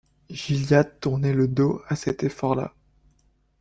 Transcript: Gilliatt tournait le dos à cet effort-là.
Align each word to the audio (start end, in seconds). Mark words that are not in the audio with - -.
Gilliatt 0.31 0.99
tournait 0.99 1.31
le 1.31 1.47
dos 1.47 1.79
à 1.87 1.95
cet 1.95 2.23
effort-là. 2.23 2.73